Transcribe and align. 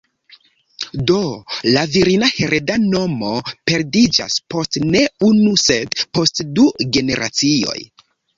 Do 1.09 1.17
la 1.75 1.83
virina 1.95 2.29
hereda 2.37 2.77
nomo 2.85 3.33
perdiĝas 3.71 4.39
post 4.55 4.79
ne 4.97 5.05
unu 5.29 5.53
sed 5.67 5.95
post 6.19 6.45
du 6.59 6.67
generacioj. 6.99 7.79